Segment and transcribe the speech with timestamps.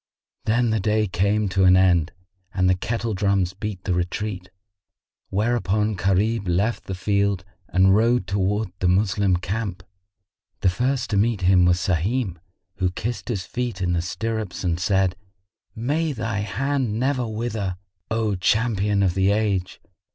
[0.45, 2.11] Then the day came to an end
[2.55, 4.49] and the kettle drums beat the retreat;
[5.29, 9.83] whereupon Gharib left the field and rode towards the Moslem camp.
[10.61, 12.37] The first to meet him was Sahim,
[12.77, 15.15] who kissed his feet in the stirrups and said,
[15.75, 17.77] "May thy hand never wither,
[18.09, 19.79] O champion of the age!